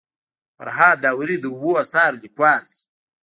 فرهاد 0.57 0.97
داوري 1.03 1.37
د 1.41 1.45
اوو 1.53 1.71
اثارو 1.83 2.21
لیکوال 2.23 2.61
دی. 2.71 2.79